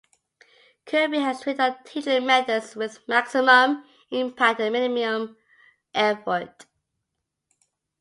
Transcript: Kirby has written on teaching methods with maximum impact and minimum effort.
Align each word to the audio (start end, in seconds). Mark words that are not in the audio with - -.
Kirby 0.87 1.19
has 1.19 1.45
written 1.45 1.61
on 1.73 1.83
teaching 1.83 2.25
methods 2.25 2.75
with 2.75 3.07
maximum 3.07 3.85
impact 4.09 4.59
and 4.59 4.73
minimum 4.73 5.37
effort. 5.93 6.65